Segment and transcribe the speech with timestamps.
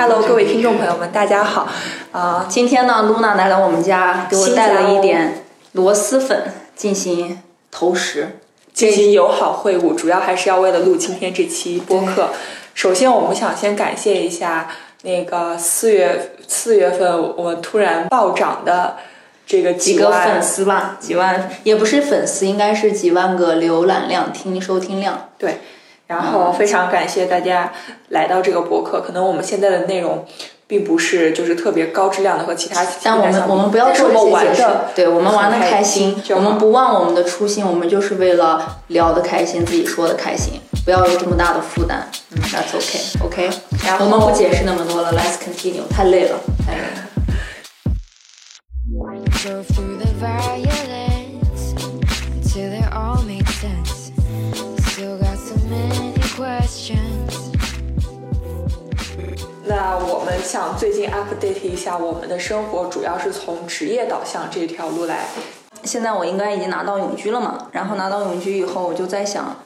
[0.00, 1.68] Hello，各位听众朋友们，大家好。
[2.10, 8.38] 啊、今天呢，露娜来到我们家，给我带了一点螺蛳粉进行投食。
[8.72, 12.30] 进行友好会晤，主要还是要为了录今天这期播客。
[12.72, 14.70] 首先，我们想先感谢一下
[15.02, 18.96] 那个四月四月份我们突然暴涨的
[19.46, 25.28] 这个几个粉丝吧，几万也不是粉丝，应该是几万个浏览量、听收听量。
[25.36, 25.60] 对，
[26.10, 27.72] 然后非常感谢大家
[28.08, 29.00] 来到这个博客。
[29.00, 30.26] 可能我们现在的内容
[30.66, 42.10] 并不是就是特别高质量的和其他，但我们我们不要这些解释的，，对我们玩的开心，我们不忘我们的初心，我们就是为了聊的开心，自己说的开心，不要有这么大的负担。
[42.32, 43.48] 嗯，That's OK，OK、
[43.86, 47.06] 然后我们不解释那么多了，Let's continue，太累了，太累了。
[59.82, 65.24] 那我们想最近 update 一下我们的生活，主要是从职业导向这条路来。
[65.84, 69.56] 现在我应该已经拿到永居了嘛，然后拿到永居以后，我就在想，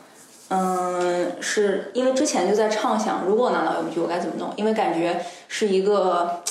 [0.51, 4.53] 嗯，是因为之前就在畅想，如果拿到永居，我该怎么弄？
[4.55, 6.42] 因为感觉是一个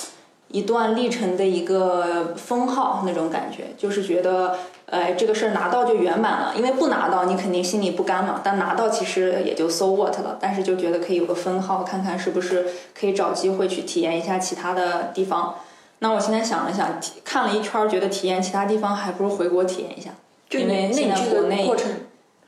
[0.49, 15.55] 一段历程的一个封号那种感觉，就是觉得，呃，这个事儿拿到就圆满了，因为不拿到你肯定心里不甘嘛，但拿到其实也就 so what 了，但是就觉得可以有个分号，看看是不是可以找机会去体验一下其他的地方。
[15.99, 20.11] 那我现在想了想，体看了一圈儿，觉得体验其他地方还不如回国体验一下。
[20.49, 21.91] 就因为内个过程，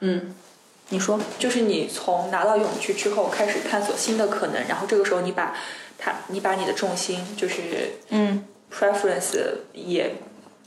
[0.01, 0.35] 嗯，
[0.89, 5.55] 你说，就是你从拿到永居之后开始探索新的可能，然后这个时候你把
[5.97, 9.37] 它，你把你的重心就是嗯，preference
[9.73, 10.15] 也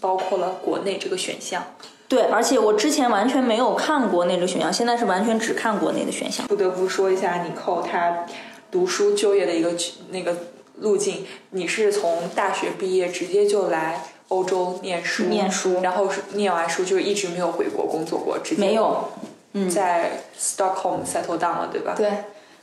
[0.00, 1.64] 包括了国内这个选项。
[2.08, 6.46] 对，而且我之前完全没有看国内的选项，现在是完全只看国内的选项。
[6.46, 8.24] 不得不说一下你扣他
[8.70, 9.74] 读书就业的一个
[10.08, 10.34] 那个
[10.76, 19.10] 路径，你是从大学毕业直接就来欧洲念书，念书然后是念完书就一直没有回国工作过，直接没有，
[19.52, 21.94] 嗯，在 Stockholm settle down 了，对吧？
[21.94, 22.10] 对，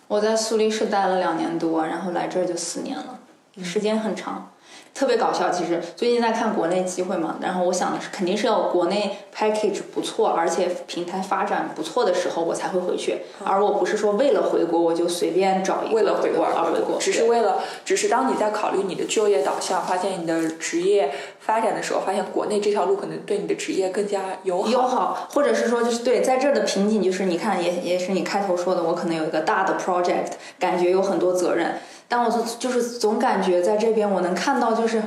[0.08, 3.20] 我在苏黎世待了两年多，然后来这儿就四年了，
[3.64, 4.52] 时间很长。
[4.96, 21.12] 特别搞笑，其实最近在看国内机会嘛，然后我想的是肯定是要国内 package 不错，而且平台发展不错的时候我才会回去，而我不是说为了回国我就随便找一个为了回国而而回国，只是为了，只是当你在考虑你的就业导向，发现你的职业
[21.42, 24.70] 发展的时候，发现国内这条路可能对你的职业更加友好。
[24.72, 35.02] 友好，或者是说就是对，在这儿的瓶颈就是你看也也是你开头说的，我可能有一个大的 project，感觉有很多责任，但我就就是总感觉在这边我能看到就是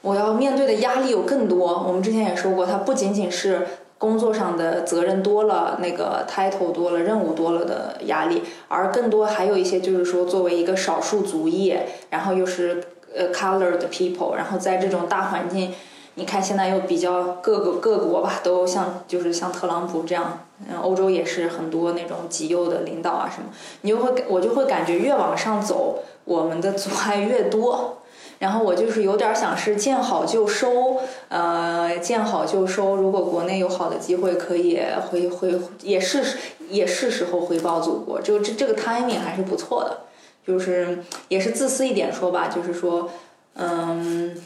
[0.00, 1.84] 我要面对的压力有更多。
[1.86, 3.66] 我们之前也说过，它不仅仅是
[3.98, 11.74] 工作上的责任多了，那个 title 多了，任务多了的压力，而更多还有一些就是说作为一个少数族裔，
[12.10, 12.84] 然后又是
[13.14, 15.74] 呃 colored people，然后在这种大环境。
[16.18, 23.48] 你看现在又比较各个各国吧，都像就是像特朗普这样，嗯，欧洲也是很多那种极右的领导啊什么，
[23.82, 27.98] 你就会我就会感觉越往上走，我们的阻碍越多。
[28.40, 32.96] 然后我就是有点想是见好就收，呃，见好就收。
[32.96, 34.80] 如果国内有好的机会，可以
[35.10, 36.24] 回回也是
[36.68, 38.20] 也是时候回报祖国。
[38.20, 40.00] 就这这个 timing 还是不错的，
[40.46, 43.08] 就是也是自私一点说吧，就是说，
[43.54, 44.36] 嗯。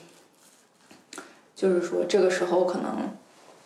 [1.62, 3.09] 就是说这个时候可能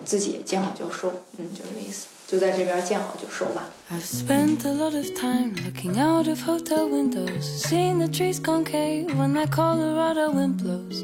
[0.05, 3.71] 自己也见好就收，嗯，就这个意思，就在这边见好就收吧。
[3.91, 9.33] I've spent a lot of time looking out of hotel windows, seeing the trees concave when
[9.33, 11.03] that Colorado wind blows.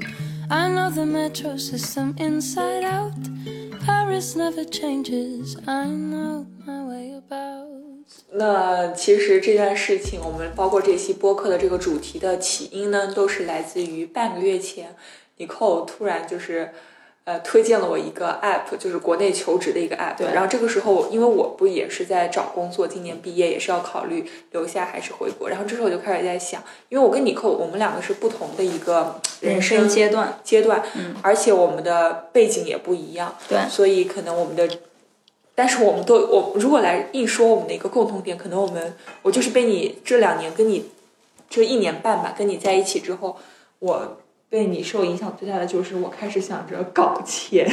[0.51, 3.15] I know the metro system inside out.
[3.87, 5.57] Paris never changes.
[5.65, 7.73] I know my way about.
[8.35, 14.95] 那其实这件事情，我们包括这期播客的这个主题的起因呢，都是来自于半个月前，
[15.43, 16.73] 尼寇突然就是。
[17.25, 20.17] 呃，推荐了我一个 app，就是国内求职的一个 app。
[20.19, 25.49] 对然后这个时候，因为我不也是在找工作，今年毕业也是要考虑留下还是回国。
[25.49, 30.83] 然后这时候我就开始在想，因为我跟尼寇，我们两个是不同的一个人生阶段，阶段，
[31.23, 34.69] 而且我们的背景也不一样，对所以可能我们的
[35.55, 40.91] 但是我们都我如果来硬说我们的一个共同点，可能我们我就是被你这两年跟你
[41.49, 43.37] 这一年半吧跟你在一起之后，
[43.79, 44.17] 我
[44.53, 47.67] 被你受影响最大的就是我开始想着搞钱。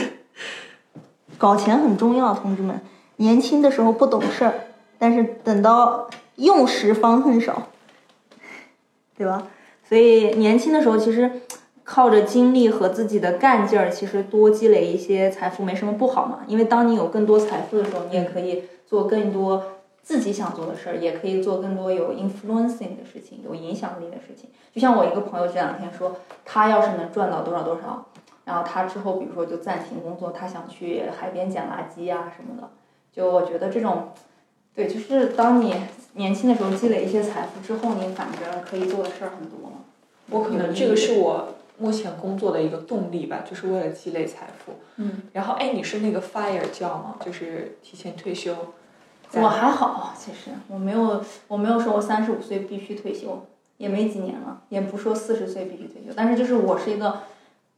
[1.37, 2.79] 搞钱很重要，同志们。
[3.17, 4.53] 年轻的时候不懂事儿，
[4.97, 7.67] 但是等到用时方恨少，
[9.17, 9.49] 对吧？
[9.89, 11.29] 所以年轻的时候其实
[11.83, 16.39] 靠着精力和自己的干劲儿，其实多积累一些财富没什么不好嘛。
[16.47, 19.61] 因为当你有更多财富的时候，你也可以做更多
[20.09, 24.49] 自己想做的事儿，也可以做更多有 influencing 的事情，有影响力的事情。
[24.73, 28.07] 就像我一个朋友这两天说，他要是能赚到多少多少。
[28.43, 32.71] 然后他之后，比如说就暂停工作，他想去海边捡垃圾啊什么的。
[33.13, 34.09] 就我觉得这种，
[34.73, 35.75] 对，就是当你
[36.13, 39.77] 年轻的时候积累一些财富之后，你反正可以做的事儿很多嘛。
[40.31, 44.73] 我可能这个是我目前工作的一个动力吧，就是为了积累财富。
[44.95, 45.21] 嗯。
[45.33, 47.17] 然后，哎，你是那个 fire 教吗？
[47.23, 48.55] 就是提前退休。
[49.33, 53.45] 我还好，其实我没有，我没有说我三十五岁必须退休，
[53.77, 57.19] 也没几年了，也不说四十岁必须退休，但是就是我是一个。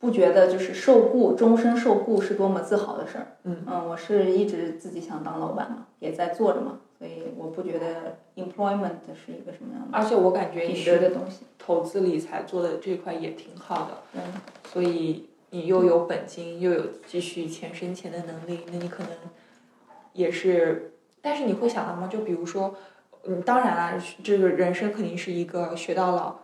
[0.01, 3.27] 不觉得就是受雇终身受雇是多么自豪的事儿。
[3.43, 9.95] 嗯嗯，我是一直自己想当老板嘛，也在做着嘛，所以我不觉得 employment 是一个什么样的。
[9.95, 13.97] 而且我感觉你的东西，投资理财做的这块也挺好的。
[14.13, 14.21] 嗯。
[14.73, 19.11] 所以你又有本金，又有继续钱生钱的能力，那你可能
[20.13, 20.93] 也是。
[21.21, 22.07] 但是你会想到吗？
[22.11, 22.75] 就比如说，
[23.25, 26.35] 嗯，当然了，这个人生肯定是一个学到老，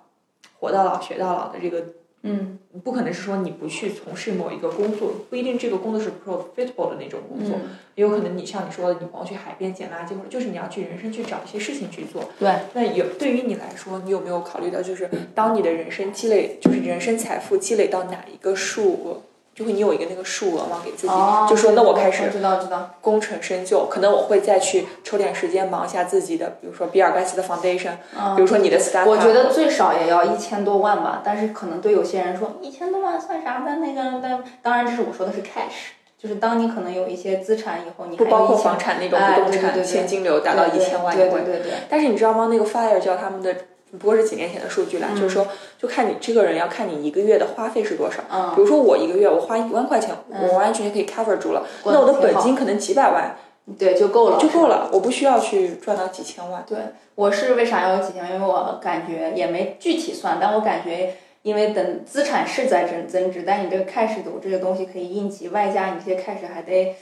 [0.59, 1.83] 活到老学到老的这个。
[2.23, 7.55] 嗯，不可能是说你不去从事某一个工作，不一定这个工作是 profitable 的那种工作，
[7.93, 12.23] 也有可能你像你说的，你光去海边捡垃圾，或者就是你要去人生去找一些事情去做。
[12.39, 12.51] 对。
[12.73, 19.21] 那有对于你来说，你有没有考虑到，就是当你的人生积累，就是人生财富积累到哪一个数额？
[19.57, 21.13] 就会你有一个那个数额嘛，给自己，
[21.49, 27.93] 就说那我开始知道知道功成身就，可能我会再去抽点时间忙一下自己的，比如说比尔盖茨的 foundation，
[28.35, 29.09] 比如说你的 startup。
[29.09, 35.89] 我觉得最少也要一千多万吧，但是可能对有些人说一千多万算啥的那个，但当然这是我说的是 cash，
[36.19, 41.71] 就是当你可能有一些资产以后，你不包括房产那种不动产现金流达到一千万，对对对对。
[41.89, 42.49] 但是你知道吗？
[42.51, 43.55] 那个 fire 叫他们的。
[43.91, 45.47] 不过是几年前的数据了，就是说，
[45.79, 48.21] 就看你这个人要看你一个月的花费是多少。
[48.29, 48.53] 嗯。
[48.55, 51.65] 比如说我一个月我花一万块钱，我完完全全可以 cover 住了。
[51.85, 53.37] 那我的本金可能几百万。
[53.77, 54.37] 对，就够了。
[54.39, 56.63] 就够了，我不需要去赚到几千万。
[56.67, 56.77] 对，
[57.15, 58.33] 我是为啥要有几千万？
[58.33, 66.95] 因为我感觉也没具体算，但我感觉，因为等资产是在增增值，但你这个 cash 度这个东西可以应急，外加你这些 cash 还得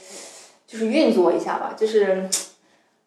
[0.66, 2.28] 就是运作一下吧，就是。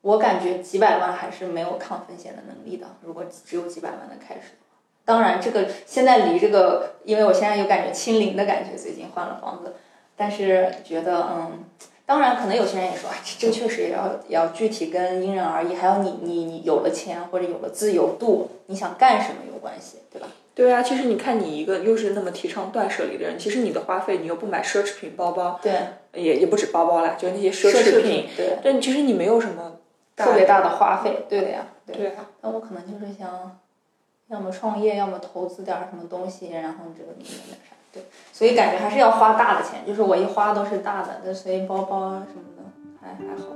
[0.02, 2.88] 我感觉几百万还是没有抗风险的能力的。
[3.02, 4.54] 如果只有几百万的开始，
[5.04, 9.74] 当然这个现在离这个，因为我现在有感觉清零的感觉，最近换了房子，
[10.16, 11.66] 但是觉得嗯，
[12.06, 20.28] 当然可能有些人也说，这确实也要要具体跟因人而异，还有你你你有了钱或者有了自由度，你想干什么有关系，对吧？
[20.56, 25.74] 对啊，其实你看你一个又是那么提倡断舍离的人，其实你的花费你又不买奢侈品包包，对，
[26.14, 29.79] 也也不止包包啦，就那些奢侈品，对，但其实你没有什么。
[30.26, 32.26] 特别大的花费，对的呀，对啊。
[32.42, 33.58] 那我可能就是想，
[34.28, 38.04] 要么创业，要么投资点什么东西，然后这个那个啥，对。
[38.34, 42.64] 所以感觉还是要花大的钱，就是我一花都是大的，所以包包啊什么的
[43.02, 43.56] 还还好。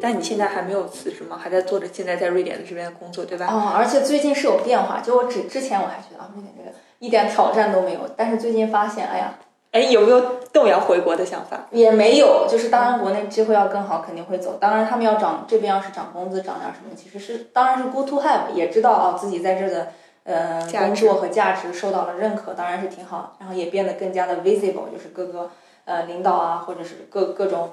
[0.00, 1.38] 但你现在还没有辞职吗？
[1.42, 3.46] 还在做着现在在瑞典的这边的工作，对吧？
[3.46, 6.76] 哦，而且最近是有变化，就我之之前我还觉得啊，瑞典这个。
[7.00, 9.32] 一点挑战都没有，但是最近发现，哎呀，
[9.72, 10.20] 哎，有没有
[10.52, 11.66] 动摇回国的想法？
[11.70, 14.58] 也没有，就是当然国内机会要更好，肯定会走。
[14.60, 19.88] 当然他们要涨，这边要是涨工资涨点什么，其实是当然是 good to have，也知道啊自己在这的
[20.24, 23.34] 呃工作和价值受到了认可，当然是挺好。
[23.40, 25.50] 然后也变得更加的 visible，就是各个
[25.86, 27.70] 呃领导啊或者是各各种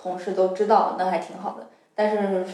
[0.00, 1.66] 同事都知道，那还挺好的。
[1.94, 2.44] 但是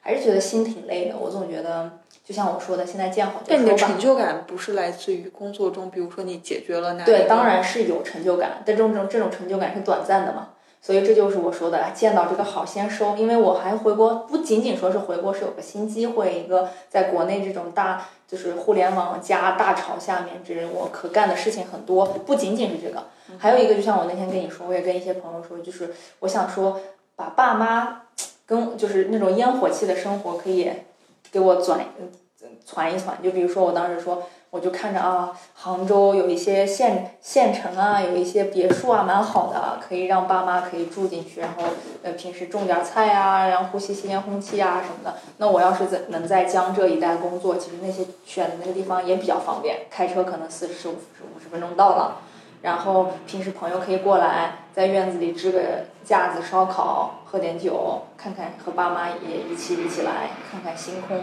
[0.00, 1.98] 还是觉得心挺累的，我总觉得。
[2.22, 7.04] 就像我说的，现在见好就但你的成就感不是来自于工作中，比如说你解决了哪？
[7.04, 10.50] 对，当然是有成就感，但这种这种成就感是短暂的嘛。
[10.82, 13.16] 所以这就是我说的，见到这个好先收。
[13.16, 23.04] 因为我还回国，不仅仅说是回国是有个新机会，一个在国内这种大就是互联网加大潮下面，这我可干的事情很多，不仅仅是这个，
[23.38, 26.80] 还有一个就像我那天跟你说，我也跟一些朋友说，就是我想说
[27.14, 28.02] 把爸妈
[28.46, 30.70] 跟就是那种烟火气的生活可以
[31.30, 31.80] 给我转。
[32.66, 33.16] 传一传。
[33.22, 41.64] 就比如说我当时说，我就看着啊，杭州有一些县县城啊，有一些别墅啊，蛮好的，可以让爸妈可以住进去，然后
[42.02, 45.18] 呃平时种点菜啊，然后呼吸新鲜空气啊什么的。
[45.38, 52.16] 那我要是在能在江浙一带工作，其实那些选的那个地方也比较方便，开车可能四十五五十分钟到了。
[52.62, 55.60] 然后平时朋友可以过来，在院子里支个
[56.04, 61.22] 架子烧烤，喝点酒，看看和爸妈也一起一起来看看星空，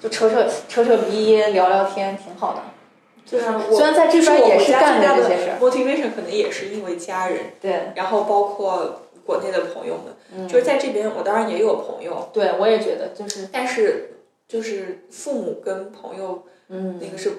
[0.00, 2.60] 就扯扯扯扯鼻音，聊聊天，挺好的。
[3.30, 7.92] 对啊，虽然在这边也是干的这些事儿，motivation 可能也是因为家人，对。
[7.94, 10.48] 然后包括国内的朋友们，嗯。
[10.48, 13.48] 就是在这边我当然也有朋友，对，我也觉得就是。
[13.52, 14.16] 但是
[14.48, 16.98] 就是父母跟朋友嗯。
[17.00, 17.30] 那个是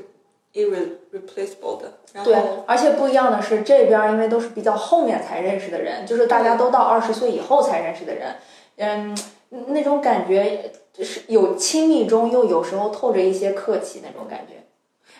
[0.54, 8.36] irreplaceable 的，然对，而且不一样的是，这边儿因为都是比较后面才认识的人，就是大家都到二十岁以后才认识的人，
[8.78, 9.18] 嗯，
[9.68, 14.56] 那种感觉就是有亲密中又有时候透着一些客气那种感觉。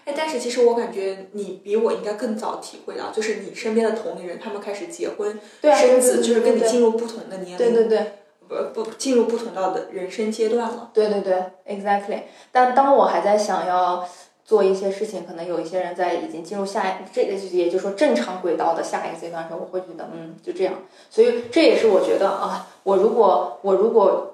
[0.04, 8.14] 哎，但是其实我感觉你比我应该更早体会到，就是你身边的同龄人，他们开始结婚、对啊，生子，就是跟你进入不同的年龄，对对对
[8.48, 10.90] 不不进入不同到的人生阶段了。
[10.92, 12.24] 对对对，exactly。
[12.52, 14.04] 但当我还在想要
[14.44, 20.74] 做一些事情，可能有一些人在已经进入下一这个，也就是说正常轨道的下一个阶段的时候，我会觉得嗯，就这样。
[21.12, 24.31] 所以这也是我觉得啊，我如果我如果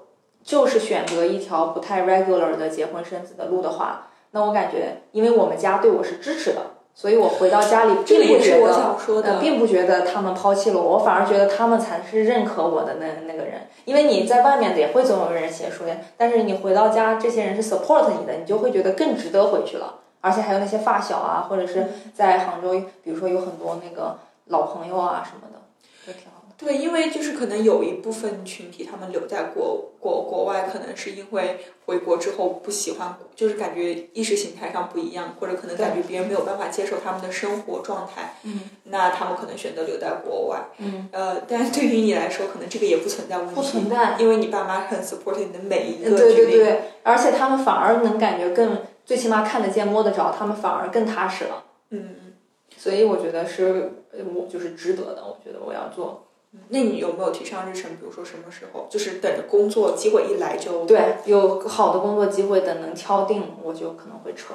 [0.48, 6.62] 就是选择一条不太 regular 的结婚生子的路的话，那我感觉，因为我们家对我是支持的，
[6.96, 8.74] 所以我回到家里这个并不觉得。
[8.74, 13.68] 想说的，呃，并不觉得他们抛弃了我，我反而觉得他们才是认可我的那那个人。
[13.84, 19.96] 因为你在外面也会总有人写书呀，但是你回到家，这些人是 support 你的，你就会觉得更值得回去了。
[20.22, 25.60] 而且还有那些发小啊，或者是在杭州，比如说有很多那个老朋友啊什么的，
[26.06, 26.47] 都挺好的。
[26.58, 40.70] 对，因为就是可能有一部分群体，他们留在国国国外，可能是因为回国之后不喜欢，就是感觉意识形态上不一样，或者可能感觉别人没有办法接受他们的生活状态，嗯那他们可能选择留在国外。
[40.80, 46.52] 嗯，呃，但是对于你来说，可能这个也不存在问题，不存在因为你爸妈很 support 你的每一个决定。
[46.52, 51.66] 对对，而且他们反而能感觉更，最起码看得见摸得着，他们反而更踏实了。
[51.92, 52.16] 嗯，
[52.76, 55.24] 所以我觉得是，呃我就是值得的。
[55.24, 56.24] 我觉得我要做。
[56.70, 57.92] 那你有没有提上日程？
[57.92, 58.88] 比如说什么时候？
[58.90, 64.54] 就是等着工作机会一来就对，有好的工作机会等能敲定，我就可能会撤。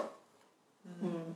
[1.01, 1.35] 嗯，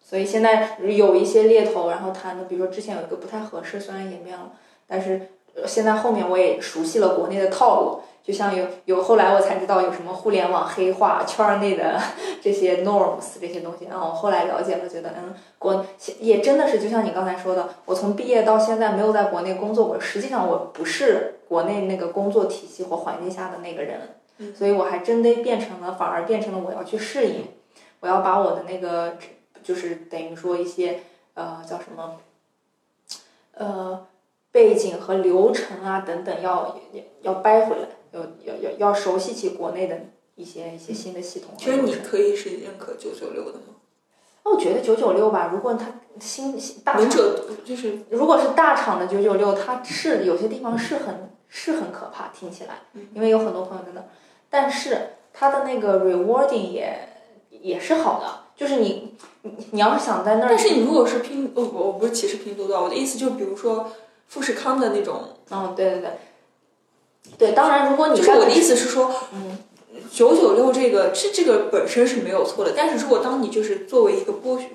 [0.00, 4.52] 所以现在有一些猎头，然后谈的，比如说之前有一个不太合适，虽然也面了，
[4.86, 12.00] 但是呃现在后面我也熟悉了国内的套路，就像有有后来我才知道有什么互联网黑化圈儿内的
[12.40, 15.84] 这些 norms 这些东西，然后我后来了解了，觉得嗯，国
[16.20, 24.00] 也真的是就像你刚才说的，我从毕业到现在没有在国内工作过，实际上我不是国内那个工作体系或环境下的那个人，
[24.38, 27.44] 嗯所以我还真得变成了，反而变成了我要去适应，
[28.00, 29.16] 我要把我的那个
[29.62, 31.00] 就是等于说一些
[31.34, 32.16] 呃叫什么
[33.54, 34.06] 呃
[34.52, 39.98] 背景和流程啊等等要要要掰回来，要要要要熟悉起国内的
[40.34, 41.94] 一些一些新的系统其实你。
[41.96, 43.64] 可以是认可九九六的吗？
[44.44, 47.08] 那我觉得九九六吧，如果它新新大厂，
[47.64, 52.82] 就是如果是大厂的九九六，它是有些地方是很是很可怕，听起来，
[53.14, 54.06] 因为有很多朋友在那儿，
[54.50, 57.08] 但是它的那个 rewarding 也
[57.50, 63.92] 也是好的，就是你你你要是想在那儿，但是你如果是拼，我我不是歧视拼多多，我的意思就比如说
[64.32, 66.10] 富士康的那种，嗯，对对对，
[67.36, 69.58] 对，当然如果你就是我的意思是说，嗯，
[70.10, 74.68] 九九六这个这这个本身是没有错的，但是如果当你就是作为一个剥削，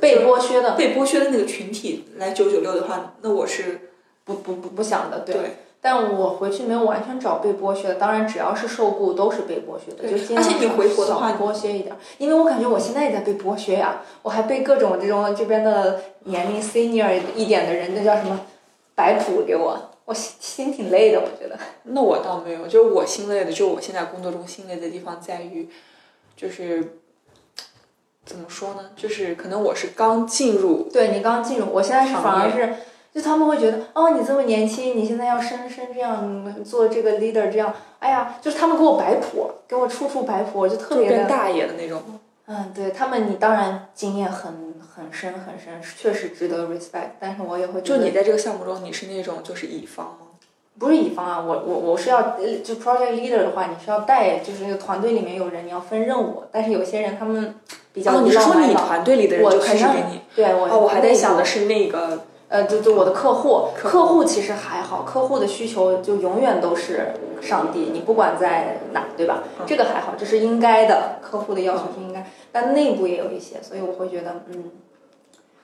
[0.00, 3.90] 被剥削的，被剥削的那个群体来九九六的话，那我是
[4.24, 5.34] 不不不不想的，对。
[5.34, 5.56] 对。
[5.82, 18.40] 但我回去没有完全找被剥削的，当然只要是受雇都是被剥削的，就而且你回国的话少剥削一点，因为我感觉我现在也在被剥削呀，我还被各种这种这边的年龄 senior 一点的人，那叫什么
[18.94, 21.58] 摆谱给我，我心心挺累的，我觉得。
[21.84, 25.68] 那我倒没有，就是我心累的，就我现在工作中心累的地方在于，
[26.36, 26.98] 就是
[28.24, 28.90] 怎么说呢？
[28.96, 32.74] 就是可能我是刚进入，对你刚进入，我现在是反而是，
[33.12, 42.02] 就他们会觉得，哦，你这么年轻，你现在要升升这样做这个 leader 这样，哎呀，就是他们给我摆谱，给我处处摆谱，我就特别的，变大爷的那种。
[42.46, 50.26] 嗯，对他们，你当然经验很很深很深，确实值得 respect，但是我也会就你在这个项目中，你是那种就是乙方吗？
[50.78, 57.54] 不是乙方啊，我我我是要呃就 project leader 的话，你是要带，就是那个团队里面有人，你要分任务，但是有些人他们
[57.92, 60.20] 比较哦，你是说你团队里的人我就开始给你？
[60.34, 62.24] 对我哦，我还在想的是那个
[62.54, 69.42] 呃，就就我的客户，客户其实还好，客户的需求就永远都是上帝，你不管在哪，对吧？
[69.66, 74.70] 这个还好，这是应该的，客户的要求是应该，但内部也有一些，所以我会觉得，嗯，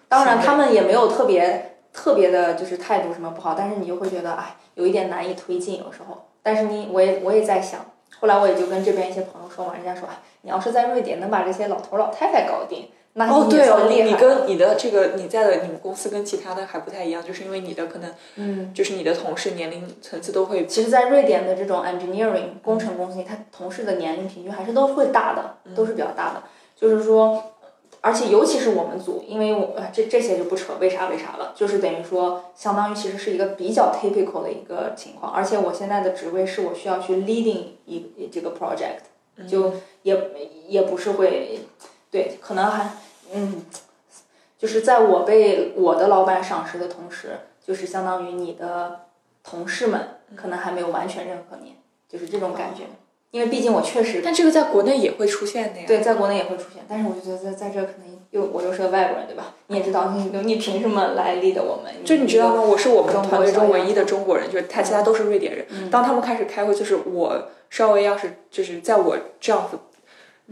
[0.08, 6.26] 当然他们也没有特别特别的，就是态度什么不好，但是你就会觉得，哎，有一点难以推进，有时候。
[6.42, 7.78] 但是你，我也我也在想，
[8.18, 26.44] 后来我也就跟这边一些朋友说嘛，人家说，哎，你要是在瑞典能把这些老头老太太搞定，那哦，对哦，你跟你的这个你在的你们公司跟其他的还不太一样，就是因为你的可能，嗯，就是你的同事年龄层次都会其实，在瑞典的这种 engineering 工程公司里，他同事的年龄平均还是都会大的，都是比较大的。
[26.76, 27.42] 就是说，
[28.00, 35.32] 而且尤其是我们组，因为我呃这这些就不扯为啥为啥了，就是等于说，相当于其实是一个比较 typical 的一个情况。
[35.32, 40.16] 而且我现在的职位是我需要去 leading 一这个 project，就也
[40.68, 41.58] 也不是会，
[42.10, 42.90] 对，可能还
[43.32, 43.64] 嗯，
[44.58, 49.02] 就是在我被我的老板赏识的同时，就是相当于你的
[49.44, 51.76] 同事们可能还没有完全认可你，
[52.08, 52.82] 就是这种感觉。
[53.30, 55.84] 因为毕竟我确实但这个在国内也会出现的呀。
[55.86, 59.54] 对，在国内也会出现，但是我就觉得在在这可能又我又是个外国人，对吧？
[59.68, 62.04] 你也知道，你你凭什么来 lead 我们？
[62.04, 62.60] 就你知道吗？
[62.60, 65.64] 我是我们团队中唯一的中国人，就是他其他都是瑞典人。
[65.92, 67.40] 当他们开始开会，就是我
[67.70, 69.78] 稍微要是就是在我这样子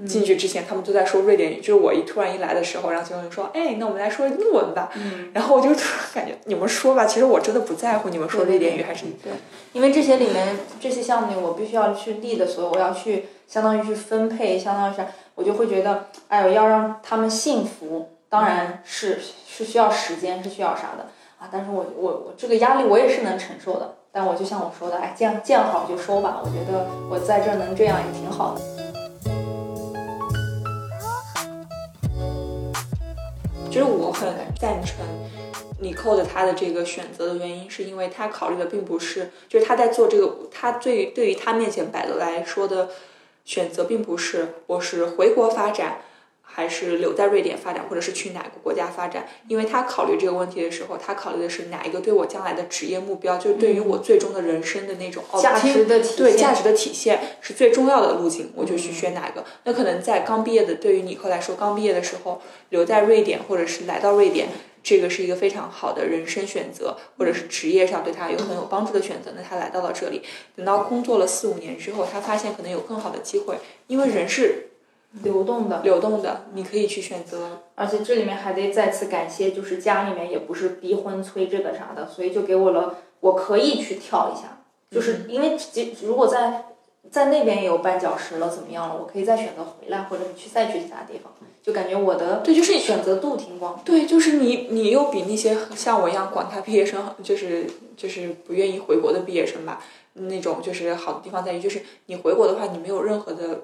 [0.06, 1.60] 进去之前，他们都在说瑞典语。
[1.60, 4.92] 就是我一突然一来的时候，然后结果就说：“哎，那我们来说英文吧。
[5.32, 9.32] 然后我就突然感觉你们说吧，其实我真的不在乎你们说瑞典语还是对，
[9.72, 21.48] 因为这些里面这些项目里，我必须要去 lead 所有，我要去相当于去分配，相当于是我就会觉得，哎呦，要让他们幸福，当然是是需要时间，是需要啥的啊。
[21.50, 26.40] 但是我我我这个压力我也是能承受的，但我就像我说的，哎，见见好就收吧。
[26.44, 28.87] 我觉得我在这儿能这样也挺好的。
[33.70, 34.96] 就是我很赞成
[35.80, 42.90] 你扣的他的这个选择的原因，是因为他考虑的并不是，就是他在做这个，他对于对于他面前摆的来说的
[43.44, 46.00] 选择，并不是我是回国发展，
[46.58, 49.28] 还是留在瑞典发展，或者是去哪个国家发展。
[49.46, 59.44] 因为他考虑这个问题的时候，他考虑的是哪一个对我将来的职业目标，就是对于我最终的人生的那种哦价值的体现对价值的体现是最重要的路径，我就去选哪个。
[59.62, 64.48] 那可能在刚毕业的，对于尼克来说，刚毕业的时候留在瑞典，或者是来到瑞典，
[64.82, 69.30] 这个是一个非常好的人生选择，或者是职业上对他有很有帮助的选择。
[69.36, 70.22] 那他来到了这里，
[70.56, 74.67] 等到工作了四五年之后，他发现可能有更好的机会，因为人是
[75.22, 77.62] 流动的，流动的，你可以去选择。
[77.74, 86.66] 而且这里面还得再次感谢，就是家里面也不是逼婚催这个啥的，所以就给我了，我可以去跳一下，就是因为其如果在
[87.10, 93.80] 在那边也有绊脚石了，怎么样了，我可以再选择回来，或者你去再去其他地方，就感觉我的对，就是选择度挺广。
[93.84, 97.66] 对，就是你，你又比那些像我一样管他毕业生，就是
[97.96, 103.62] 就是不愿意回国的毕业生吧，那种就是好的地方在于，就是你回国的话，你没有任何的，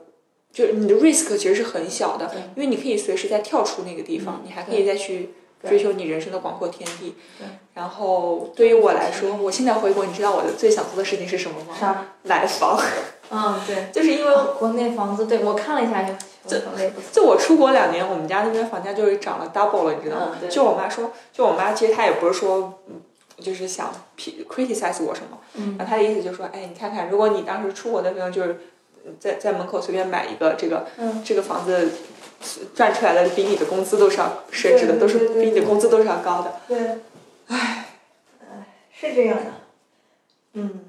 [0.55, 5.35] 就是你的 risk 其实是很小的，因为你可以随时再跳出那个地方，你还可以再去
[5.69, 7.17] 追求你人生的广阔天地。
[7.75, 11.75] 然后对于我来说，我现在回国，你知道我的最想做的事情是什么吗？
[11.79, 12.07] 啥？
[12.23, 12.81] 买房，
[13.31, 16.03] 嗯，对， 就是因为国内房子，对我看了一下，
[16.47, 16.57] 就。
[17.11, 20.37] 就我出国两年，我们家那边房价就是涨了 double 了，你知道吗？
[20.41, 23.01] 嗯就我妈说，就我妈其实她也不是说，嗯
[23.41, 28.61] 就是想批 criticize 我什么，嗯然后她的意思就是说，哎，你看看，如果你当时出国的时候就是
[29.21, 31.91] 在在门口随便买一个这个、嗯这个房子。
[32.75, 36.53] 赚出来的比你的工资都是要升值的，都是比你的工资都是要高的。
[36.69, 36.99] 对，
[37.47, 37.87] 唉，
[38.93, 39.45] 是这样的，
[40.53, 40.85] 嗯，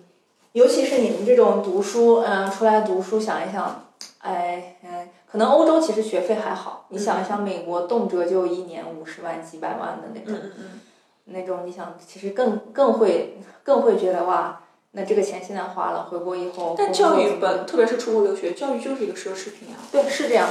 [0.51, 10.81] 尤其是你们这种读书，嗯、出来读书，想一想，哎，哎，可能欧洲其实学费还好，你想一想，美国动辄就一年五十万、几百万的那种，嗯嗯。
[11.27, 14.61] 那种你想，其实更更会更会觉得哇，
[14.95, 19.77] 那这个钱现在花了，回国以后，但教育本，特别是出国留学，教育就是一个奢侈品啊。
[19.91, 20.47] 对，是这样。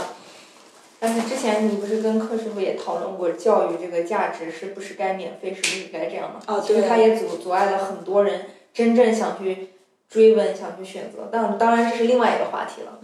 [1.00, 6.40] 但是之前你不是跟柯师傅也讨论过，教育这个价值是不是该免费，是不是该这样吗？
[6.46, 9.70] 哦其实对它也阻阻碍了很多人真正想去
[10.08, 11.28] 追问、想去选择。
[11.32, 13.00] 但当然这是另外一个话题了。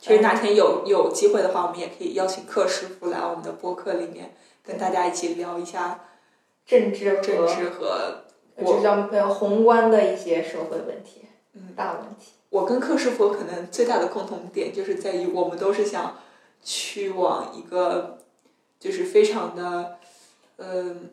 [0.00, 4.34] 其实哪天有有机会的话，我们也可以邀请柯师傅来我们的播客里面，
[4.66, 6.00] 跟大家一起聊一下
[6.66, 8.24] 政治和政治和
[8.58, 11.22] 这叫呃宏观的一些社会问题，
[11.54, 12.32] 嗯大问题。
[12.50, 16.18] 我跟柯师傅可能最大的共同点就是在于我们都是想
[16.62, 18.18] 去往一个
[18.78, 19.96] 就是非常的，
[20.58, 21.10] 嗯、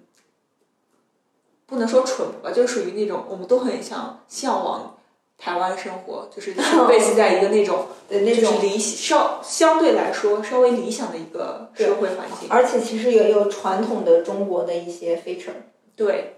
[1.66, 4.98] 不能说淳朴吧，就属于那种我们都很想向往
[5.38, 12.50] 台湾生活，就是 是 base 在一个那种对那种就是理稍相对来说稍微理想的一个社会环境。
[12.50, 15.54] 而且其实也有传统的中国的一些 feature，
[15.96, 16.36] 对，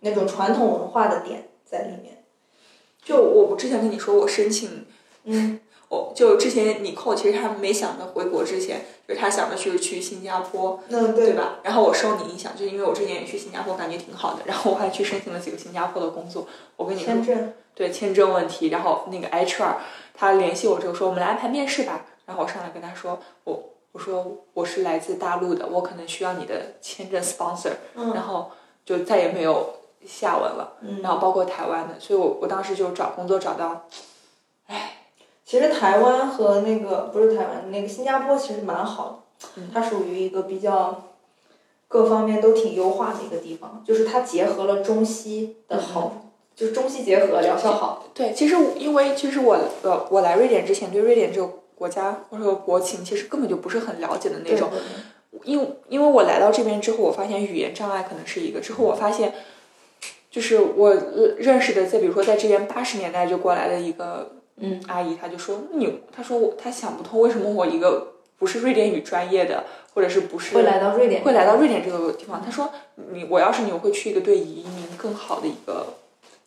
[0.00, 2.24] 那种传统文化的点在里面。
[3.02, 4.84] 就我之前跟你说，我申请，
[5.24, 11.32] 嗯，我就之前你扣，其实他没想着回国之前，就是他想的是去新加坡，嗯，对？
[11.32, 11.60] 吧？
[11.62, 16.46] 然后我受你影响，就因为我之前也去新加坡，感觉挺好的，然后我还去申请了几个新加坡的工作。
[16.76, 19.76] 我跟你说签，证，对签证问题，然后那个 HR
[20.12, 22.04] 他联系我之后说，我们来安排面试吧。
[22.26, 28.50] 然后我上来跟他说，我我说我是来自大陆的，我可能需要你的签证 sponsor，、嗯然后
[28.84, 29.74] 就再也没有
[30.06, 30.74] 下文了。
[30.80, 33.86] 嗯然后包括台湾的，所以我我当时就找工作找到，
[35.44, 41.04] 其实台湾和那个不是台湾，那个新加坡其实蛮好的，嗯它属于一个比较
[41.88, 46.12] 各方面都挺优化的一个地方，就是它结合了中西的好，
[46.54, 48.04] 就是中西结合，疗效好。
[48.12, 54.78] 对，其实因为其实我呃我来瑞典之前对瑞典这个国家或者说国情其实根本就不是很了解的那种，对
[55.44, 58.60] 因因为我来到这边之后，我发现语言障碍可能是一个。
[58.60, 59.32] 之后我发现，
[60.30, 69.64] 就是我呃认识的，在比如说在这边八十年代就过来的一个嗯阿姨，她就说你，她说我她想不通为什么我一个不是瑞典语专业的，
[69.94, 72.42] 或者是不是会来到瑞典，会来到瑞典这个地方。
[72.44, 72.70] 她说
[73.12, 75.94] 你我要是你，我会去一个对移民更好的一个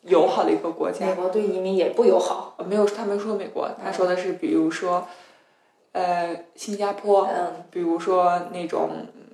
[0.04, 1.13] 友好的一个国家美。
[1.15, 2.56] 国对移民也不友好。
[2.58, 5.08] 呃没有，他没说美国，他说的是比如说，
[5.91, 9.31] 呃，新加坡，嗯，比如说那种嗯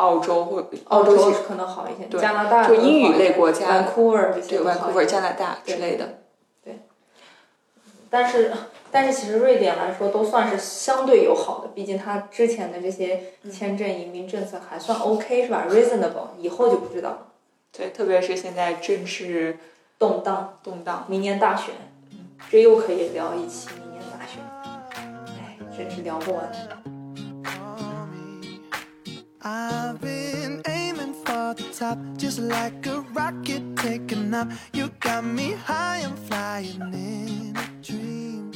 [0.00, 6.16] 澳洲或澳洲其其实可能好一些，对加拿大就英语类国家，Vancouver 这些对都好一些 Vancouver、加拿大之类的。
[8.12, 8.50] 但是，
[8.90, 17.26] 但是其实瑞典来说都算是相对友好的，毕竟它之前的这些签证移民政策还算 OK 是吧？reasonable，以后就不知道了。
[17.70, 19.58] 对，特别是现在政治
[19.96, 21.72] 动荡，动荡，明年大选，
[22.50, 24.42] 这又可以聊一期明年大选。
[25.38, 26.99] 哎，真是聊不完。
[29.42, 34.48] I've been aiming for the top, just like a rocket taking off.
[34.74, 38.52] You got me high, I'm flying in a dream.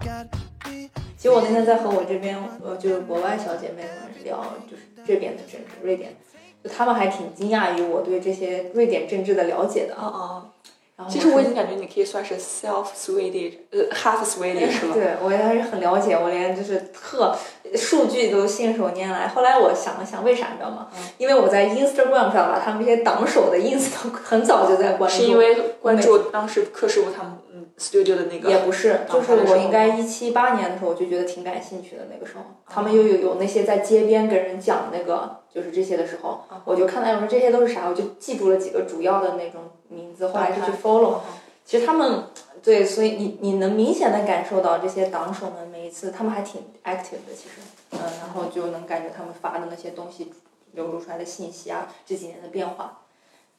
[0.00, 0.34] Got
[0.66, 6.16] me 其实我那天在和我这边呃就是国外小姐妹们聊，就是这边的政治，瑞典，
[6.64, 10.50] 就她们还挺惊讶于我对这些瑞典政治的了解的啊啊！
[10.96, 14.94] 然后其实我已经感觉你可以算是 self Swedish，呃，half Swedish 了。
[14.94, 17.36] 对我也还是很了解，我连就是特
[17.74, 19.26] 数据都信手拈来。
[19.26, 20.88] 后来我想了想，为啥你知道吗？
[20.96, 32.02] 嗯因为我在 Instagram 上把他们这些党首的 ins 都很早就在关注，是因为关注当时柯师傅他们嗯 studio 的那个，也不是，就是我应该一七八年的时候我就觉得挺感兴趣的。
[32.12, 39.62] 那个时候，他们又有有那些在街边跟人讲那个就是这些的时候，我就看到我说这些都是啥，我就记住了几个主要的那种
[39.94, 41.20] 名字，后来就去 follow。
[41.64, 42.24] 其实他们
[42.62, 47.54] 对，所以你你能明显的感受到这些党首们每一次他们还挺 active 的，其实，
[47.92, 50.32] 嗯，然后就能感觉他们发的那些东西
[50.72, 53.00] 流露出来的信息啊，这几年的变化，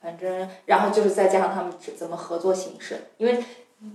[0.02, 3.43] 反正然后就是再加上他们怎么合作形式，因为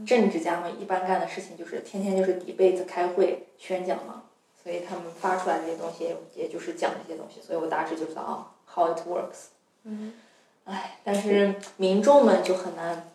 [0.07, 4.23] 政治家们一般干的事情就是天天就是 debate 开会宣讲嘛，
[4.63, 9.51] 所以他们发出来这些东西也就是讲这些东西，所以我大致就知道啊 how it works。
[9.85, 10.13] 嗯，
[10.65, 13.11] 唉，但是民众们就很难，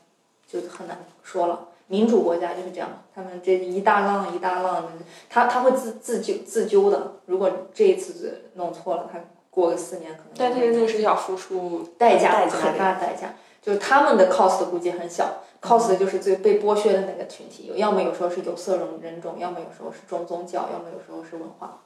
[0.48, 1.68] 就很难说了。
[1.88, 4.92] 民主国家就是这样，他们这一大浪一大浪的，
[5.30, 7.14] 他他会自自救自纠的。
[7.28, 9.20] 如果这一次弄错了，他
[9.52, 21.78] 过个四年可能但会是那是要付出代价很大的代价，就是他们的 cost 估计很小，cost 就是最被剥削的那个群体，有要么有时候是有色人人种，要么有时候是中宗教，要么有时候是文化，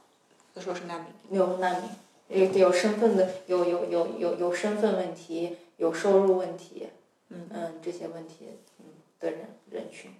[0.53, 1.37] 有时候是难民。
[1.37, 1.89] 有难民，
[2.29, 6.87] 有有身份的，有有有有有身份问题，有收入问题，
[7.29, 8.85] 嗯嗯这些问题嗯
[9.19, 10.11] 的人人群，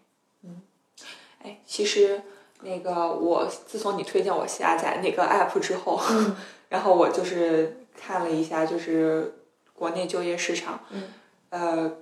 [0.44, 0.62] 嗯。
[1.44, 2.22] 哎，其实
[2.62, 6.36] 那个我自从你推荐我下载那个 app 之后，嗯。
[6.70, 9.36] 然后我就是看了一下，就是
[9.74, 11.04] 国内就业市场，嗯。
[11.50, 11.98] 呃，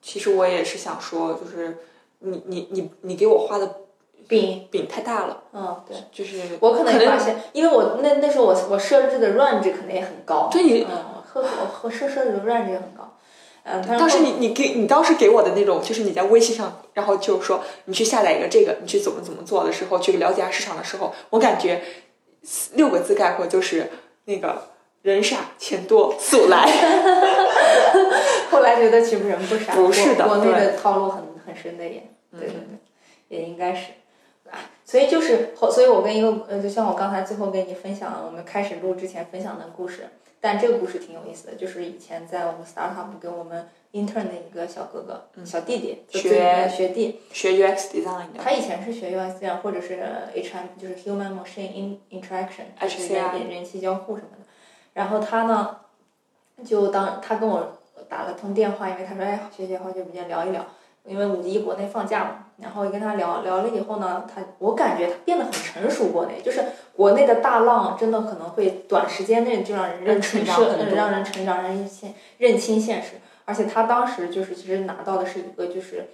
[0.00, 1.78] 其实我也是想说，就是
[2.20, 3.82] 你你你你给我画的
[4.28, 5.96] 饼，饼太大了，嗯对。
[6.12, 13.16] 就是我可能发现，因为我那那时候我我设置的 range 可能也很高，对你嗯，和我和设设置的 range 也很高，
[13.64, 21.82] 嗯，但当时你你给你当时给我的那种，就是你在微信上，然后就说你去下载一个这个，你去怎么怎么做的时候，去了解下市场的时候，我感觉
[22.74, 23.90] 六个字概括就是
[24.24, 24.70] 那个
[25.02, 26.66] 人傻钱多速来。
[28.50, 32.78] 后来觉得其实人不傻，不是的国国内对的套路很很深的也，对对嗯
[33.28, 34.05] 对，也应该是，哎，
[34.84, 40.08] 所以就是后，所以我跟一个呃，就像我刚才最后跟你分享我们开始录之前分享的故事，
[40.40, 49.98] 但这个故事挺有意思的，就是以前在我们 startup 给我们 intern 的一个小哥哥、嗯小弟弟，学学弟，学 UX design 的，他以前是学 UX 这样，或者是
[50.34, 54.44] HM，就是 Human Machine In Interaction，就是人人机交互什么的。
[54.94, 55.76] 然后他呢，
[56.64, 57.78] 就当他跟我
[58.08, 60.64] 打了通电话，因为他说哎学姐好久不见，聊一聊。
[61.04, 66.06] 因为五一国内放假嘛，然后跟他聊聊了以后呢，他我感觉他变得很成熟。
[66.08, 66.64] 国内就是
[66.94, 70.60] 国内的大浪，真的可能会短时间内就让人认成长
[70.94, 73.20] 让人成长，让人现认清现实。
[73.44, 76.08] 而且他当时就是其实拿到的是一个就是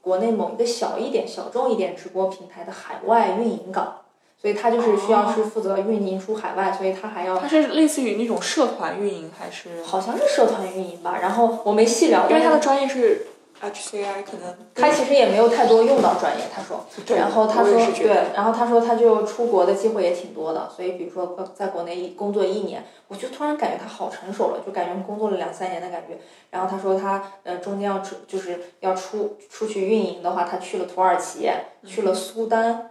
[0.00, 4.00] 国内某一个小一点、小众一点直播平台的海外运营岗，
[4.40, 9.82] 所以他就是需要去负责运营出海外，所以他还要他是类似于那种社团运营还是？
[9.84, 11.18] 好像是社团运营吧。
[11.20, 13.26] 然后我没细聊，因为他的专业是
[13.70, 16.84] HCI，可能他其实也没有太多用到专业，他说。
[17.06, 26.18] 对然后他说对然后他说他就出国的机会也挺多的，所以比如说呃在国内工作一年，我就突然感觉他好成熟了，就感觉工作了两三年的感觉。
[26.50, 31.50] 然后他说他呃中间要出就是要出出去运营的话，他去了土耳其，
[31.86, 32.90] 去了苏丹，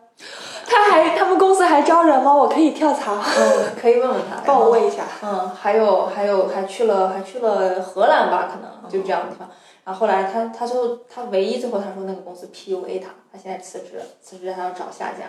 [0.68, 2.34] 他还他们公司还招人吗？
[2.34, 5.04] 我可以跳槽，嗯， 可以问问他，帮我问一下。
[5.24, 9.50] 嗯，还有还有还去了还去了荷兰吧，可能就这样的地方。
[9.86, 15.26] 然后后来他他就他唯一最后他说那个公司 PUA 他，他现在辞职了，辞职他要找下家。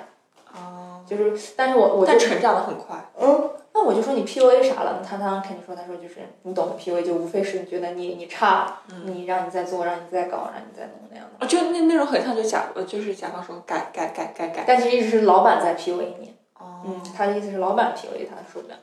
[0.54, 2.96] 哦，就是，但是我我就但成长的很快。
[3.18, 5.02] 嗯，那我就说你 PUA 啥了？
[5.04, 11.44] 他他肯定说，他说就是你懂的 PUA 就无非是你觉得你你差，你让你再做，让你再搞，让你再弄那样的。
[11.44, 14.62] 啊，就那那种很像就甲，呃，就是甲方说改改改改改。
[14.64, 16.36] 但其实一直是老板在 PUA 你。
[16.60, 18.76] 哦嗯，他的意思是老板 PUA 他受不了，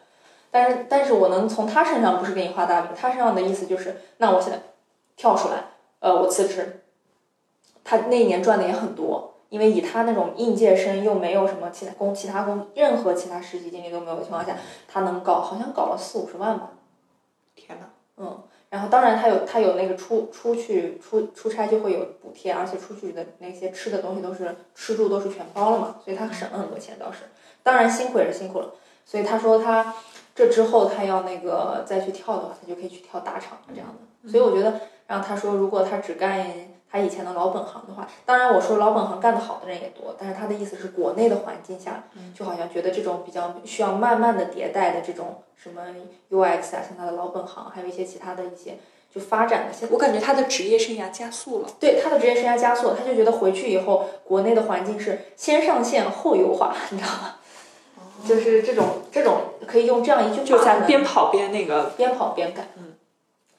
[0.51, 4.59] 但是但是我能从他身上不是给你画大饼，他身上的意思就是，那我现在
[5.21, 5.65] 跳出来，
[5.99, 6.81] 呃，我辞职。
[7.83, 14.57] 他那一年赚的也很多，因为以他那种应届生又没有什么其他工其他工任何其他实习经历都没有的情况下，
[14.87, 16.71] 他能搞好像搞了四五十万吧。
[17.55, 17.85] 天哪！
[18.17, 27.19] 嗯，然后当然他有他有那个出出去出出差就会有补贴，而且出去的那些吃的东西都是吃住都是全包了嘛，所以他省了很多钱倒是。
[27.61, 28.73] 当然辛苦也是辛苦了，
[29.05, 29.93] 所以他说他
[30.33, 34.29] 这之后他要那个再去跳的话，他就可以去跳大厂这样的。
[34.29, 36.45] 所以我觉得，然后他说如果他只干
[36.91, 45.81] 他以前的老本行的话，当然我说老本行干得好的人也多，但是他的意思是国内的环境下，就好像觉得这种比较需要慢慢的迭代的这种什么
[46.29, 48.77] UX 啊，像他的老本行，还有一些其他的一些
[49.13, 51.69] 就发展的，现我感觉他的职业生涯加速了。
[51.79, 57.35] 对他的职业生涯加速，他就觉得回去以后，国内的环境是先上线后优化，你知道吗？
[58.27, 62.67] 就是这种这种可以用这样一句话，就在边跑边那个，边跑边干。
[62.75, 62.93] 嗯，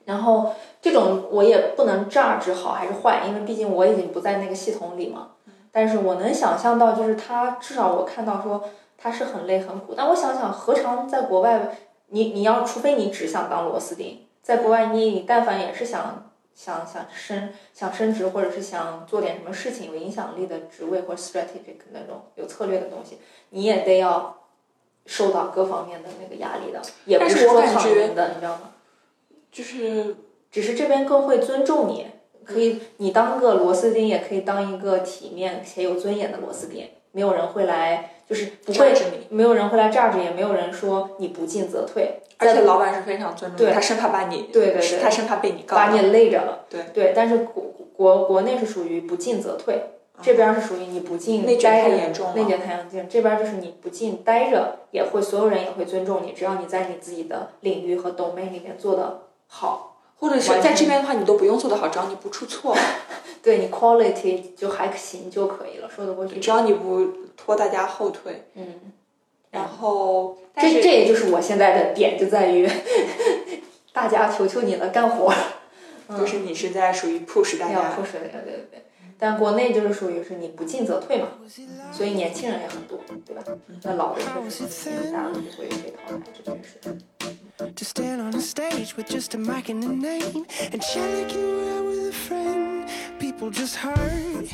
[0.05, 5.29] 然后这种我也不能榨汁好还是坏，因为毕竟我已经不在那个系统里嘛。
[5.71, 8.63] 但是我能想象到，就是他至少我看到说
[8.99, 11.75] 他是很累很苦，但我想想，何尝在国外，
[12.09, 23.19] 你你要除非你只想当螺丝钉，在国外你你但凡也是想想想升想升职，或者是想做点什么事情有影响力的职位或者 strategic 那种有策略的东西，
[23.49, 24.37] 你也得要
[25.07, 28.73] 受到各方面的那个压力的，也不是说躺赢的，你知道吗？
[29.51, 30.15] 就是
[30.53, 32.07] 只是这边更会尊重你，
[32.45, 36.87] 可以你当个螺丝钉，也可以当一个体面且有尊严的螺丝钉。
[37.15, 38.95] 没有人会来，就是不会
[39.29, 42.21] 没有人会来榨着，也没有人说你不进则退。
[42.39, 45.77] 而且老板是非常尊重对你，他生怕把你，对对对他生怕被你告。
[45.77, 46.65] 把你累着了。
[46.71, 49.83] 对对，但是国国国内是属于不进则退，
[50.23, 53.07] 这边是属于你不进内卷待着太严重了内卷太严重。
[53.09, 59.92] 这边就是你不进待着，也会所有人也会尊重你，只要你在你自己的领域和 domain 里面做的好，
[60.23, 62.77] 或者是在这边的话，你都不用做得好，只要你不出错，
[63.43, 66.39] 对你 quality 就还行就可以了，说得过去。
[66.39, 67.05] 只要你不
[67.37, 68.47] 拖大家后腿。
[68.55, 68.65] 嗯，
[69.51, 72.71] 然后，这这也就是我现在的点，就在于
[73.93, 75.35] 大家求求你了，干活。
[76.17, 78.85] 就是你是在属于 push 大要家 push，对对对。
[79.19, 81.29] 但国内就是属于是你不进则退嘛，
[81.91, 83.43] 所以年轻人也很多，对吧？
[83.83, 86.79] 那老人就是大了就会被淘汰这件事。
[87.59, 91.41] To stand on a stage with just a mic and a name and chat like you
[91.41, 92.89] were out with a friend.
[93.21, 94.49] People just heard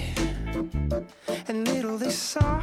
[1.49, 2.61] and little they saw.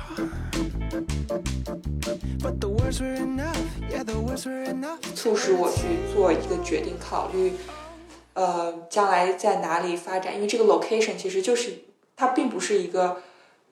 [2.41, 4.99] But the words were enough, yeah, the words were enough.
[5.15, 7.53] 促使我去做一个决定，考虑，
[8.33, 10.35] 呃，将来在哪里发展。
[10.35, 13.23] 因为这个 location 其实就是它并不是一个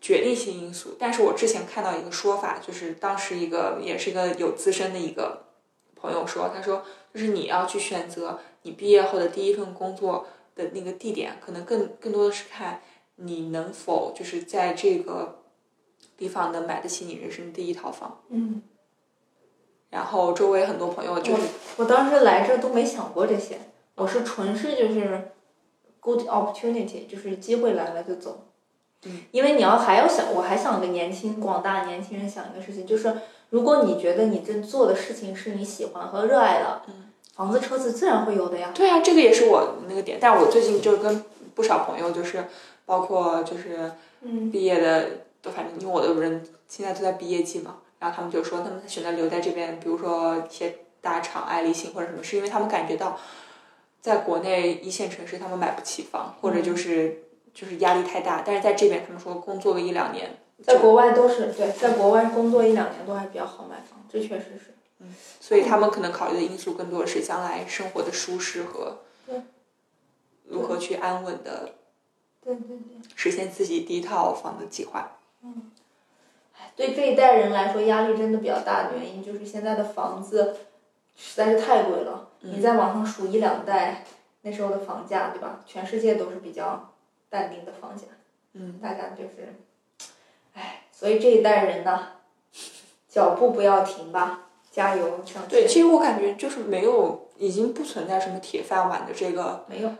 [0.01, 0.95] 决定性因素。
[0.97, 5.43] 但是我之前看到一个说法，就是当时一个也是一个有资深的一个
[6.03, 12.81] 朋友说，他说就是你要去选择你毕业后的第一份工作的那个地点，可能更更多的是看
[13.15, 15.43] 你能否就是在这个
[16.17, 18.19] 地方能买得起你人生第一套房。
[18.27, 18.61] 嗯，
[19.91, 21.43] 然后周围很多朋友就是
[21.77, 23.57] 我当时来这都没想过这些，
[23.95, 25.31] 我是纯是就是
[26.01, 28.49] good opportunity，就是机会来了就走。
[29.03, 33.15] 嗯，因为你要还要想，我还想给年轻广大年轻人想一个事情，就是
[33.53, 36.81] 如果你觉得你正做的事情是你喜欢和热爱的，
[37.35, 38.71] 房子、车子自然会有的呀。
[38.73, 40.17] 对啊，这个也是我那个点。
[40.19, 42.45] 但我最近就跟不少朋友，就是
[42.87, 45.07] 包括就是嗯毕业的，
[45.39, 53.19] 都反正因为我的人现在都在毕业季嘛，然后他们就说他们选择留在这边，比如说一些大厂、爱立信或者什么，是因为他们感觉到
[54.01, 57.21] 在国内一线城市他们买不起房，或者就是
[57.53, 64.73] 就是压力太大，但是在这边他们说工作个一两年，在国外都是对，在国外工作一两年都还比较好买房，这确实是。
[65.39, 69.41] 所以他们可能考虑的因素更多的是将来生活的舒适和对
[70.45, 71.73] 如何去安稳的
[72.41, 72.77] 对对对。
[73.15, 75.17] 实现自己第一套房的计划。
[76.75, 80.55] 对这一代人来说，压力真的比较大的原因就是现在的房子
[81.15, 82.29] 实在是太贵了。
[82.39, 84.05] 你在网上数一两代
[84.41, 85.59] 那时候的房价，对吧？
[85.65, 86.93] 全世界都是比较
[87.29, 88.03] 淡定的房价，
[88.53, 89.53] 嗯，大家就是，唉，
[91.03, 92.07] 所以这一代人呢，
[93.09, 95.19] 脚步不要停吧，加油。
[95.49, 99.91] 对，其实我感觉就是没有，已经不存在什么铁饭碗的这个没有，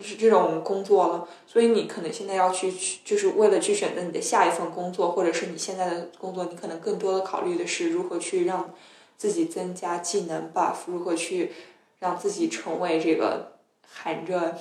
[0.00, 8.74] 是这种工作了，所以你可能现在要去去，就是为了去选择你的下一份工作，或者是你现在的工作，你可能更多的考虑的是如何去让
[9.16, 11.52] 自己增加技能 buff，如何去
[12.00, 13.52] 让自己成为这个
[13.88, 14.58] 含着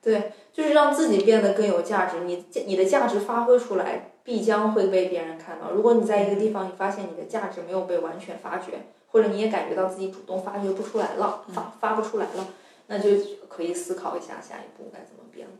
[0.00, 2.20] 对，就是让自己变得更有价值。
[2.20, 5.70] 你你的价值发挥出来，必将会被别人看到。
[5.70, 12.46] 如果你在一个地方，你发现你的价值没有被完全发掘，或者你也感觉到自己主动发掘不出来了，发发不出来了，
[12.88, 13.08] 那就
[13.48, 15.54] 可以思考一下下一步该怎么变了。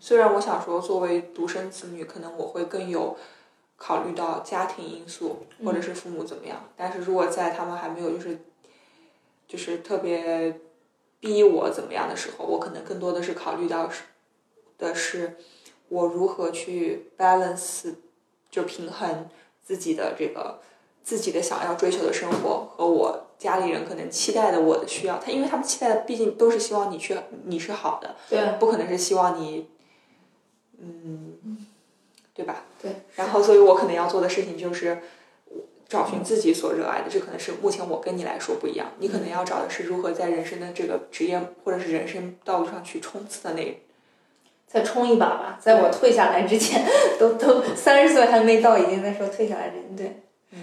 [0.00, 3.16] 虽然我想说，作为独生子女，可能我会更有
[3.76, 6.64] 考虑到家庭因素，或者是父母怎么样。
[6.76, 8.40] 但是如果在他们还没有就是
[9.46, 10.58] 就是特别
[11.20, 14.02] 逼我怎么样的时候，我可能更多的是考虑到是
[14.78, 15.36] 的是
[15.88, 17.94] 我如何去 balance，
[18.50, 19.28] 就平衡
[19.62, 20.60] 自己的这个
[21.02, 25.18] 自己的想要追求的生活和我家里人可能期待的我的需要。
[25.18, 28.16] 他因为他们期待的毕竟都是希望你去你是好的。
[28.28, 29.68] 对，不可能是希望你，
[30.78, 31.66] 嗯，
[32.32, 32.64] 对吧？
[32.80, 32.90] 对。
[33.16, 35.02] 然后，所以我可能要做的事情就是
[35.88, 38.92] 找寻自己所热爱的，这可能是目前我跟你来说不一样。
[38.98, 43.80] 你可能要找的是如何在人生的这个职业或者是人生道路上去冲刺的那。
[44.74, 46.84] 再冲一把吧，在我退下来之前，
[47.16, 50.20] 都都 三十岁还没到，已经在说退下来之前，对。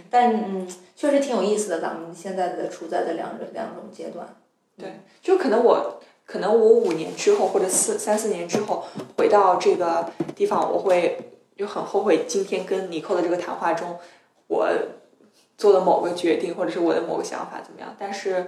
[0.09, 4.27] 但嗯，确实挺有意思的，咱们现在的处在的两种两种阶段。
[4.77, 8.83] 对，就可能我可能我五年之后或者四三四年之后
[9.17, 11.17] 回到这个地方，我会
[11.55, 13.97] 就很后悔今天跟尼寇的这个谈话中，
[14.47, 14.67] 我
[15.57, 18.47] 做的某个决定或者是我的某个想法怎么样，但是。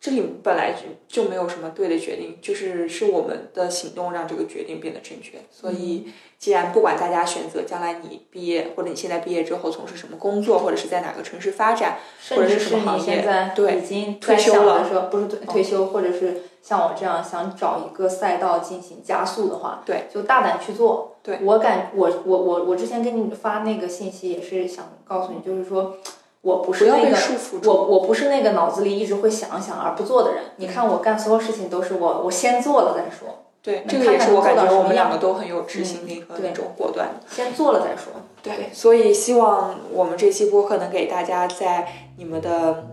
[0.00, 5.38] 这里本来就就没有什么对的决定，就是是我们的行动让这个决定变得正确。
[5.50, 11.98] 所以，既然不管大家选择将来你毕业或者你现在毕业之后从事什么工作，或者是在哪个城市发展，
[12.30, 21.18] 或者是是什么行你现在业，对已经退休了说，不是退退休，或者是像我这样想找一个赛道进行加速的话，对，就大胆去做。
[21.22, 25.98] 对我感我我我我之前给你发那个信息也是想告诉你，就是说
[26.42, 27.68] 我不是那个束缚。
[27.68, 30.42] 我我不是那个脑子里一直会想想而不做的人。
[30.56, 37.14] 你看我干所有事情都是我我先做了再说，对，这个也是我感觉我们两个都很有执行力和那种果断的。
[37.28, 38.12] 先做了再说。
[38.42, 42.86] 对，所以希望我们这期播客能给大家在你们的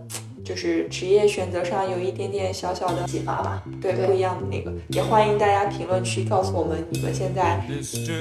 [0.48, 3.62] 就是职业选择上有一点点小小的启发吧。
[3.82, 4.72] 对对不一样的那个。
[4.88, 7.60] 也欢迎大家评论区告诉我们你们现在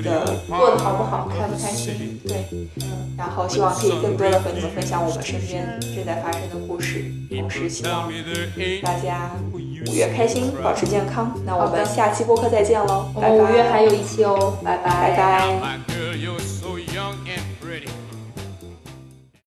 [0.04, 2.20] 的过得好不好，开不开心？
[2.28, 2.44] 对，
[3.18, 8.12] 然后希望可以更多的和你们分享我们身边正在发生的故事，同时希望
[8.84, 11.34] 大家五月开心，保持健康。
[11.46, 13.36] 那我们下期播客再见喽，我拜拜。
[13.36, 15.80] 们五月还有一期哦，拜拜拜。
[16.18, 16.57] You're